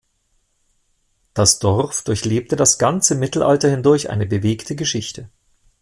Das 1.35 1.59
Dorf 1.59 2.01
durchlebte 2.01 2.55
das 2.55 2.79
ganze 2.79 3.13
Mittelalter 3.13 3.69
hindurch 3.69 4.09
eine 4.09 4.25
bewegte 4.25 4.75
Geschichte. 4.75 5.29